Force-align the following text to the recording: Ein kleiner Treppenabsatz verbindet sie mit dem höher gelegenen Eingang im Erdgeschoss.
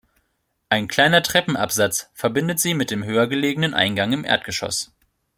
Ein 0.69 0.87
kleiner 0.87 1.21
Treppenabsatz 1.21 2.09
verbindet 2.15 2.59
sie 2.59 2.73
mit 2.73 2.89
dem 2.89 3.03
höher 3.03 3.27
gelegenen 3.27 3.75
Eingang 3.75 4.13
im 4.13 4.25
Erdgeschoss. 4.25 4.91